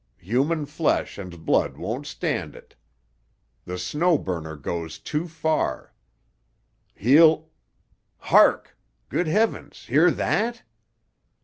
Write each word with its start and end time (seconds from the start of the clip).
Human 0.17 0.65
flesh 0.65 1.19
and 1.19 1.45
blood 1.45 1.77
won't 1.77 2.07
stand 2.07 2.55
it. 2.55 2.73
The 3.65 3.77
Snow 3.77 4.17
Burner 4.17 4.55
goes 4.55 4.97
too 4.97 5.27
far. 5.27 5.93
He'll——Hark! 6.95 8.75
Good 9.09 9.27
Heavens! 9.27 9.85
Hear 9.85 10.09
that!" 10.09 10.63